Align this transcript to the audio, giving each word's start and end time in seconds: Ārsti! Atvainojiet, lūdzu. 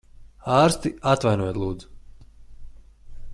Ārsti! 0.53 0.91
Atvainojiet, 1.11 1.59
lūdzu. 1.65 1.91